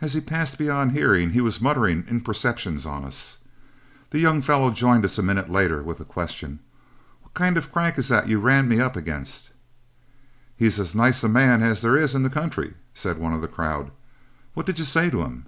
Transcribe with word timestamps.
And 0.00 0.06
as 0.06 0.14
he 0.14 0.20
passed 0.20 0.58
beyond 0.58 0.90
hearing 0.90 1.30
he 1.30 1.40
was 1.40 1.60
muttering 1.60 2.04
imprecations 2.10 2.84
on 2.84 3.04
us. 3.04 3.38
The 4.10 4.18
young 4.18 4.42
fellow 4.42 4.72
joined 4.72 5.04
us 5.04 5.16
a 5.16 5.22
minute 5.22 5.48
later 5.48 5.80
with 5.80 5.98
the 5.98 6.04
question, 6.04 6.58
'What 7.22 7.34
kind 7.34 7.56
of 7.56 7.66
a 7.66 7.68
crank 7.68 7.98
is 7.98 8.08
that 8.08 8.28
you 8.28 8.40
ran 8.40 8.66
me 8.68 8.80
up 8.80 8.96
against?' 8.96 9.52
"'He's 10.56 10.80
as 10.80 10.96
nice 10.96 11.22
a 11.22 11.28
man 11.28 11.62
as 11.62 11.82
there 11.82 11.96
is 11.96 12.16
in 12.16 12.24
this 12.24 12.34
country,' 12.34 12.74
said 12.94 13.18
one 13.18 13.32
of 13.32 13.40
the 13.40 13.46
crowd. 13.46 13.92
'What 14.54 14.66
did 14.66 14.80
you 14.80 14.84
say 14.84 15.08
to 15.08 15.22
him?' 15.22 15.46